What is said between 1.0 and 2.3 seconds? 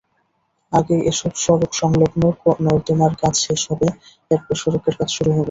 এসব সড়ক-সংলগ্ন